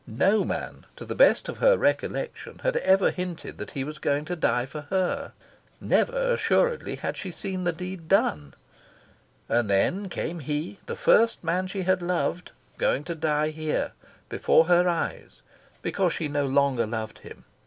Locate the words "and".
9.47-9.69